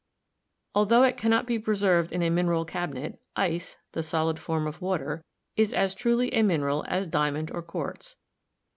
Altho 0.75 1.03
it 1.03 1.15
cannot 1.15 1.45
be 1.45 1.59
preserved 1.59 2.11
in 2.11 2.23
a 2.23 2.31
mineral 2.31 2.65
cabinet, 2.65 3.21
ice, 3.35 3.77
the 3.91 4.01
solid 4.01 4.39
form 4.39 4.65
of 4.65 4.81
water, 4.81 5.23
is 5.55 5.73
as 5.73 5.93
truly 5.93 6.33
a 6.33 6.41
mineral 6.41 6.83
as 6.87 7.05
diamond 7.05 7.51
or 7.51 7.61
quartz. 7.61 8.15